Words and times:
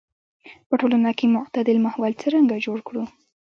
په 0.67 0.73
ټولنه 0.81 1.09
کې 1.17 1.33
معتدل 1.35 1.77
ماحول 1.85 2.11
څرنګه 2.21 2.55
جوړ 2.65 2.77
کړو. 2.87 3.03